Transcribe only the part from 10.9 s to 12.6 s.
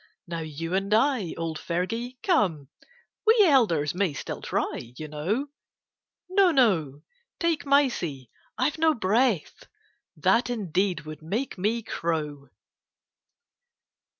would make me crow